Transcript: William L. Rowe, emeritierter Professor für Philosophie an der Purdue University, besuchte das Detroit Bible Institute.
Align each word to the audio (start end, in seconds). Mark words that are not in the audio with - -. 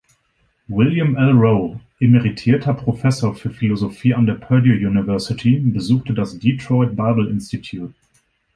William 0.67 1.15
L. 1.15 1.33
Rowe, 1.37 1.79
emeritierter 1.99 2.73
Professor 2.73 3.35
für 3.35 3.51
Philosophie 3.51 4.15
an 4.15 4.25
der 4.25 4.33
Purdue 4.33 4.73
University, 4.73 5.59
besuchte 5.59 6.15
das 6.15 6.39
Detroit 6.39 6.95
Bible 6.95 7.29
Institute. 7.29 7.93